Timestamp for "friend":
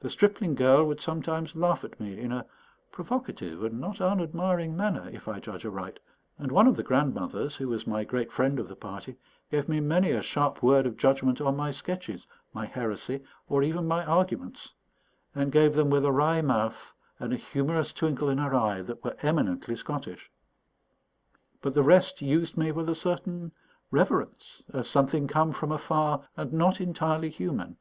8.32-8.58